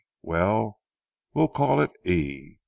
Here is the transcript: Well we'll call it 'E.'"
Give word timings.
Well 0.23 0.79
we'll 1.35 1.49
call 1.49 1.79
it 1.79 1.91
'E.'" 2.07 2.57